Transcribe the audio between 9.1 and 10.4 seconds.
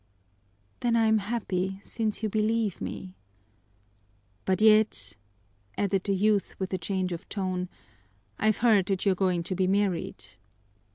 are going to be married."